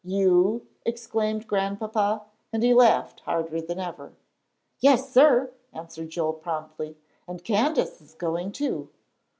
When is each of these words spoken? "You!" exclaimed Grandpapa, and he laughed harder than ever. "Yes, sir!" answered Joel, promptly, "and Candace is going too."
"You!" 0.03 0.65
exclaimed 0.83 1.45
Grandpapa, 1.45 2.23
and 2.51 2.63
he 2.63 2.73
laughed 2.73 3.19
harder 3.19 3.61
than 3.61 3.77
ever. 3.77 4.13
"Yes, 4.79 5.11
sir!" 5.11 5.51
answered 5.73 6.09
Joel, 6.09 6.33
promptly, 6.33 6.97
"and 7.27 7.43
Candace 7.43 8.01
is 8.01 8.15
going 8.15 8.51
too." 8.51 8.89